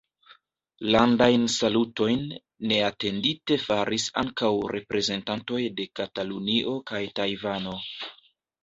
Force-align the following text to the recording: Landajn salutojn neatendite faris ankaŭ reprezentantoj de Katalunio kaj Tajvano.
Landajn 0.95 1.43
salutojn 1.55 2.23
neatendite 2.71 3.59
faris 3.67 4.09
ankaŭ 4.25 4.53
reprezentantoj 4.79 5.63
de 5.81 5.91
Katalunio 6.03 6.77
kaj 6.93 7.05
Tajvano. 7.23 7.79